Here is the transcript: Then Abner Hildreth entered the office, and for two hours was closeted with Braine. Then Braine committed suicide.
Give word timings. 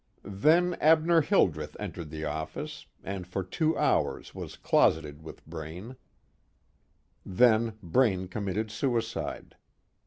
Then 0.25 0.73
Abner 0.81 1.21
Hildreth 1.21 1.77
entered 1.79 2.09
the 2.09 2.25
office, 2.25 2.87
and 3.03 3.27
for 3.27 3.43
two 3.43 3.77
hours 3.77 4.33
was 4.33 4.55
closeted 4.57 5.21
with 5.21 5.45
Braine. 5.45 5.95
Then 7.23 7.73
Braine 7.83 8.27
committed 8.27 8.71
suicide. 8.71 9.57